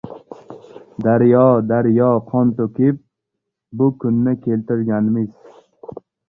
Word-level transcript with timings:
Daryo-daryo 1.07 2.07
qon 2.31 2.53
to‘kib, 2.61 2.97
bu 3.83 3.91
kunni 4.05 4.35
keltirganmiz 4.47 5.31